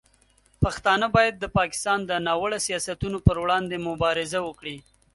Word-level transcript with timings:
پښتانه 0.63 1.07
باید 1.15 1.35
د 1.37 1.45
پاکستان 1.57 1.99
د 2.05 2.11
ناوړه 2.27 2.59
سیاستونو 2.67 3.17
پر 3.25 3.35
وړاندې 3.43 3.83
مبارزه 3.89 4.39
وکړي. 4.47 4.77